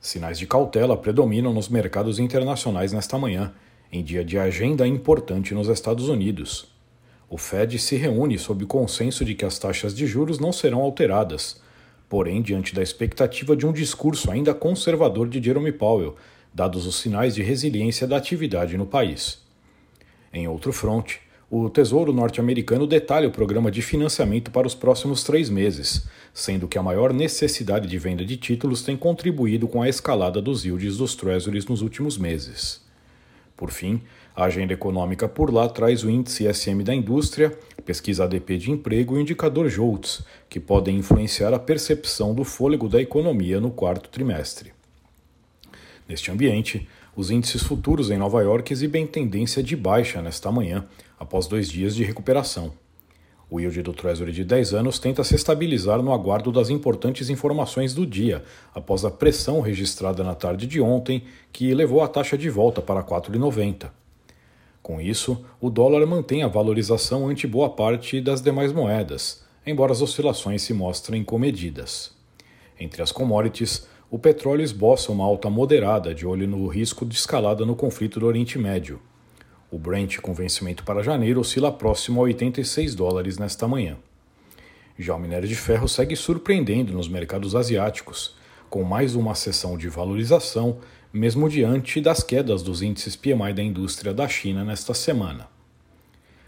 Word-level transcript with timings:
Sinais 0.00 0.38
de 0.38 0.46
cautela 0.46 0.96
predominam 0.96 1.52
nos 1.52 1.68
mercados 1.68 2.18
internacionais 2.18 2.92
nesta 2.92 3.18
manhã, 3.18 3.52
em 3.90 4.02
dia 4.02 4.24
de 4.24 4.38
agenda 4.38 4.86
importante 4.86 5.52
nos 5.52 5.68
Estados 5.68 6.08
Unidos. 6.08 6.72
O 7.28 7.36
Fed 7.36 7.78
se 7.78 7.96
reúne 7.96 8.38
sob 8.38 8.64
o 8.64 8.66
consenso 8.66 9.24
de 9.24 9.34
que 9.34 9.44
as 9.44 9.58
taxas 9.58 9.94
de 9.94 10.06
juros 10.06 10.38
não 10.38 10.52
serão 10.52 10.80
alteradas, 10.80 11.60
porém, 12.08 12.40
diante 12.40 12.74
da 12.74 12.82
expectativa 12.82 13.56
de 13.56 13.66
um 13.66 13.72
discurso 13.72 14.30
ainda 14.30 14.54
conservador 14.54 15.28
de 15.28 15.42
Jerome 15.42 15.72
Powell, 15.72 16.16
dados 16.54 16.86
os 16.86 16.96
sinais 16.96 17.34
de 17.34 17.42
resiliência 17.42 18.06
da 18.06 18.16
atividade 18.16 18.76
no 18.78 18.86
país. 18.86 19.42
Em 20.32 20.46
outro 20.46 20.72
fronte, 20.72 21.20
o 21.50 21.70
Tesouro 21.70 22.12
norte-americano 22.12 22.86
detalha 22.86 23.26
o 23.26 23.32
programa 23.32 23.70
de 23.70 23.80
financiamento 23.80 24.50
para 24.50 24.66
os 24.66 24.74
próximos 24.74 25.24
três 25.24 25.48
meses, 25.48 26.06
sendo 26.34 26.68
que 26.68 26.76
a 26.76 26.82
maior 26.82 27.10
necessidade 27.10 27.88
de 27.88 27.98
venda 27.98 28.22
de 28.22 28.36
títulos 28.36 28.82
tem 28.82 28.98
contribuído 28.98 29.66
com 29.66 29.80
a 29.80 29.88
escalada 29.88 30.42
dos 30.42 30.66
yields 30.66 30.98
dos 30.98 31.14
Treasuries 31.14 31.64
nos 31.64 31.80
últimos 31.80 32.18
meses. 32.18 32.86
Por 33.56 33.70
fim, 33.70 34.02
a 34.36 34.44
agenda 34.44 34.74
econômica 34.74 35.26
por 35.26 35.50
lá 35.50 35.66
traz 35.70 36.04
o 36.04 36.10
índice 36.10 36.52
SM 36.52 36.82
da 36.84 36.94
indústria, 36.94 37.58
pesquisa 37.82 38.24
ADP 38.24 38.58
de 38.58 38.70
emprego 38.70 39.14
e 39.14 39.18
o 39.18 39.20
indicador 39.22 39.70
JOLTS, 39.70 40.22
que 40.50 40.60
podem 40.60 40.98
influenciar 40.98 41.54
a 41.54 41.58
percepção 41.58 42.34
do 42.34 42.44
fôlego 42.44 42.90
da 42.90 43.00
economia 43.00 43.58
no 43.58 43.70
quarto 43.70 44.10
trimestre. 44.10 44.77
Neste 46.08 46.30
ambiente, 46.30 46.88
os 47.14 47.30
índices 47.30 47.62
futuros 47.62 48.10
em 48.10 48.16
Nova 48.16 48.40
York 48.40 48.72
exibem 48.72 49.06
tendência 49.06 49.62
de 49.62 49.76
baixa 49.76 50.22
nesta 50.22 50.50
manhã, 50.50 50.86
após 51.18 51.46
dois 51.46 51.68
dias 51.68 51.94
de 51.94 52.02
recuperação. 52.02 52.72
O 53.50 53.60
yield 53.60 53.82
do 53.82 53.92
Treasury 53.92 54.32
de 54.32 54.44
10 54.44 54.74
anos 54.74 54.98
tenta 54.98 55.22
se 55.24 55.34
estabilizar 55.34 56.02
no 56.02 56.12
aguardo 56.12 56.50
das 56.50 56.70
importantes 56.70 57.28
informações 57.28 57.92
do 57.92 58.06
dia, 58.06 58.42
após 58.74 59.04
a 59.04 59.10
pressão 59.10 59.60
registrada 59.60 60.24
na 60.24 60.34
tarde 60.34 60.66
de 60.66 60.80
ontem, 60.80 61.24
que 61.52 61.74
levou 61.74 62.02
a 62.02 62.08
taxa 62.08 62.38
de 62.38 62.48
volta 62.48 62.80
para 62.80 63.02
4,90. 63.02 63.90
Com 64.82 65.00
isso, 65.00 65.44
o 65.60 65.68
dólar 65.68 66.06
mantém 66.06 66.42
a 66.42 66.48
valorização 66.48 67.28
ante 67.28 67.46
boa 67.46 67.68
parte 67.68 68.20
das 68.20 68.40
demais 68.40 68.72
moedas, 68.72 69.44
embora 69.66 69.92
as 69.92 70.00
oscilações 70.00 70.62
se 70.62 70.72
mostrem 70.72 71.22
comedidas. 71.22 72.12
Entre 72.80 73.02
as 73.02 73.12
commodities, 73.12 73.86
o 74.10 74.18
petróleo 74.18 74.62
esboça 74.62 75.12
uma 75.12 75.24
alta 75.24 75.50
moderada 75.50 76.14
de 76.14 76.26
olho 76.26 76.48
no 76.48 76.66
risco 76.66 77.04
de 77.04 77.14
escalada 77.14 77.66
no 77.66 77.76
conflito 77.76 78.18
do 78.18 78.26
Oriente 78.26 78.58
Médio. 78.58 79.00
O 79.70 79.78
Brent 79.78 80.16
com 80.20 80.32
vencimento 80.32 80.82
para 80.82 81.02
janeiro 81.02 81.40
oscila 81.40 81.70
próximo 81.70 82.20
a 82.20 82.24
86 82.24 82.94
dólares 82.94 83.36
nesta 83.36 83.68
manhã. 83.68 83.98
Já 84.98 85.14
o 85.14 85.18
minério 85.18 85.46
de 85.46 85.54
ferro 85.54 85.86
segue 85.86 86.16
surpreendendo 86.16 86.94
nos 86.94 87.06
mercados 87.06 87.54
asiáticos, 87.54 88.34
com 88.70 88.82
mais 88.82 89.14
uma 89.14 89.34
sessão 89.34 89.76
de 89.76 89.90
valorização, 89.90 90.78
mesmo 91.12 91.46
diante 91.46 92.00
das 92.00 92.22
quedas 92.22 92.62
dos 92.62 92.80
índices 92.80 93.14
PMI 93.14 93.52
da 93.52 93.62
indústria 93.62 94.14
da 94.14 94.26
China 94.26 94.64
nesta 94.64 94.94
semana. 94.94 95.48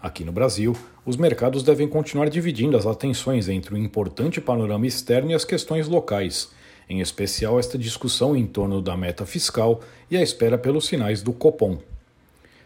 Aqui 0.00 0.24
no 0.24 0.32
Brasil, 0.32 0.74
os 1.04 1.18
mercados 1.18 1.62
devem 1.62 1.86
continuar 1.86 2.30
dividindo 2.30 2.78
as 2.78 2.86
atenções 2.86 3.46
entre 3.46 3.74
o 3.74 3.78
importante 3.78 4.40
panorama 4.40 4.86
externo 4.86 5.30
e 5.30 5.34
as 5.34 5.44
questões 5.44 5.86
locais 5.86 6.50
em 6.92 7.00
especial 7.00 7.58
esta 7.58 7.78
discussão 7.78 8.36
em 8.36 8.44
torno 8.44 8.82
da 8.82 8.94
meta 8.94 9.24
fiscal 9.24 9.80
e 10.10 10.16
a 10.16 10.22
espera 10.22 10.58
pelos 10.58 10.84
sinais 10.84 11.22
do 11.22 11.32
Copom. 11.32 11.78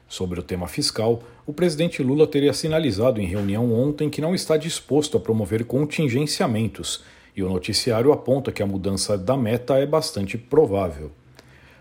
Sobre 0.09 0.41
o 0.41 0.42
tema 0.42 0.66
fiscal, 0.66 1.22
o 1.47 1.53
presidente 1.53 2.03
Lula 2.03 2.26
teria 2.26 2.53
sinalizado 2.53 3.20
em 3.20 3.26
reunião 3.26 3.72
ontem 3.72 4.10
que 4.10 4.20
não 4.20 4.34
está 4.34 4.56
disposto 4.56 5.16
a 5.16 5.20
promover 5.20 5.65
contingenciamentos, 5.65 7.04
e 7.36 7.42
o 7.42 7.48
noticiário 7.48 8.12
aponta 8.12 8.50
que 8.50 8.62
a 8.62 8.66
mudança 8.66 9.16
da 9.16 9.36
meta 9.36 9.76
é 9.76 9.86
bastante 9.86 10.36
provável. 10.36 11.12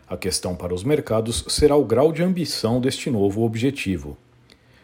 A 0.07 0.15
questão 0.15 0.55
para 0.55 0.73
os 0.73 0.83
mercados 0.83 1.45
será 1.47 1.75
o 1.75 1.83
grau 1.83 2.11
de 2.11 2.21
ambição 2.21 2.79
deste 2.79 3.09
novo 3.09 3.41
objetivo. 3.41 4.15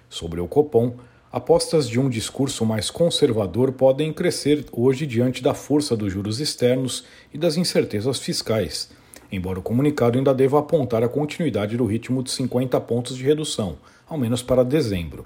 Sobre 0.10 0.42
o 0.42 0.48
Copom, 0.48 0.96
Apostas 1.32 1.88
de 1.88 1.98
um 1.98 2.10
discurso 2.10 2.66
mais 2.66 2.92
conservador 2.92 3.72
podem 3.72 4.12
crescer 4.12 4.66
hoje 4.70 5.06
diante 5.06 5.42
da 5.42 5.54
força 5.54 5.96
dos 5.96 6.12
juros 6.12 6.42
externos 6.42 7.06
e 7.34 7.38
das 7.38 7.56
incertezas 7.56 8.20
fiscais, 8.20 8.90
embora 9.32 9.58
o 9.58 9.62
comunicado 9.62 10.18
ainda 10.18 10.34
deva 10.34 10.60
apontar 10.60 11.06
a 11.06 11.08
continuidade 11.08 11.78
do 11.78 11.86
ritmo 11.86 12.22
de 12.22 12.32
50 12.32 12.78
pontos 12.82 13.16
de 13.16 13.24
redução, 13.24 13.78
ao 14.10 14.18
menos 14.18 14.44
para 14.44 14.62
dezembro. 14.66 15.26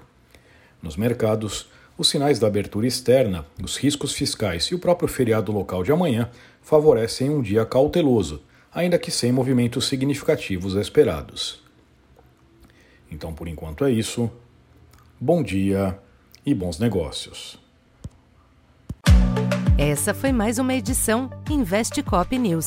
Nos 0.80 0.96
mercados, 0.96 1.68
os 1.98 2.08
sinais 2.08 2.38
da 2.38 2.46
abertura 2.46 2.86
externa, 2.86 3.44
os 3.60 3.76
riscos 3.76 4.12
fiscais 4.12 4.66
e 4.66 4.76
o 4.76 4.78
próprio 4.78 5.08
feriado 5.08 5.50
local 5.50 5.82
de 5.82 5.90
amanhã 5.90 6.30
favorecem 6.62 7.30
um 7.30 7.42
dia 7.42 7.66
cauteloso, 7.66 8.40
ainda 8.72 8.96
que 8.96 9.10
sem 9.10 9.32
movimentos 9.32 9.88
significativos 9.88 10.76
esperados. 10.76 11.64
Então, 13.10 13.34
por 13.34 13.48
enquanto 13.48 13.84
é 13.84 13.90
isso. 13.90 14.30
Bom 15.18 15.42
dia 15.42 15.98
e 16.44 16.54
bons 16.54 16.78
negócios. 16.78 17.58
Essa 19.78 20.12
foi 20.12 20.30
mais 20.30 20.58
uma 20.58 20.74
edição 20.74 21.30
Investe 21.50 22.02
Cop 22.02 22.38
News. 22.38 22.66